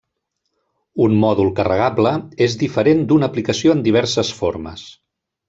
[1.03, 2.13] Un mòdul carregable
[2.47, 4.89] és diferent d'una aplicació en diverses formes.